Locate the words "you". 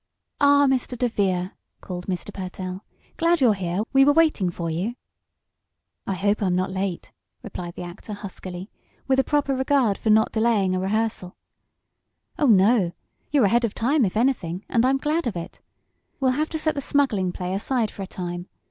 4.67-4.95